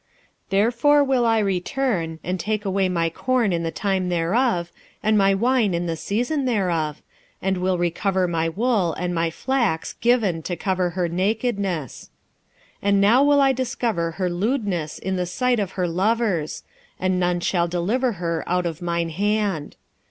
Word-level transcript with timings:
2:9 0.47 0.49
Therefore 0.49 1.03
will 1.03 1.25
I 1.27 1.37
return, 1.37 2.17
and 2.23 2.39
take 2.39 2.65
away 2.65 2.89
my 2.89 3.07
corn 3.11 3.53
in 3.53 3.61
the 3.61 3.69
time 3.69 4.09
thereof, 4.09 4.71
and 5.03 5.15
my 5.15 5.35
wine 5.35 5.75
in 5.75 5.85
the 5.85 5.95
season 5.95 6.45
thereof, 6.45 7.03
and 7.39 7.57
will 7.57 7.77
recover 7.77 8.27
my 8.27 8.49
wool 8.49 8.93
and 8.93 9.13
my 9.13 9.29
flax 9.29 9.93
given 9.93 10.41
to 10.41 10.55
cover 10.55 10.89
her 10.97 11.07
nakedness. 11.07 12.09
2:10 12.81 12.89
And 12.89 12.99
now 12.99 13.21
will 13.23 13.41
I 13.41 13.53
discover 13.53 14.11
her 14.13 14.27
lewdness 14.27 14.97
in 14.97 15.17
the 15.17 15.27
sight 15.27 15.59
of 15.59 15.73
her 15.73 15.87
lovers, 15.87 16.63
and 16.99 17.19
none 17.19 17.39
shall 17.39 17.67
deliver 17.67 18.13
her 18.13 18.43
out 18.47 18.65
of 18.65 18.81
mine 18.81 19.09
hand. 19.09 19.75